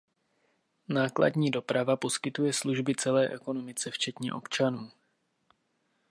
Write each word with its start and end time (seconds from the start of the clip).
Nákladní 0.89 1.51
doprava 1.51 1.95
poskytuje 1.97 2.53
služby 2.53 2.95
celé 2.95 3.27
ekonomice, 3.29 3.91
včetně 3.91 4.33
občanů. 4.33 4.91